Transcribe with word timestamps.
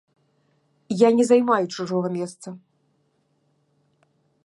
Я 1.01 1.09
не 1.19 1.25
займаю 1.31 1.65
чужога 1.75 2.07
месца. 2.17 2.47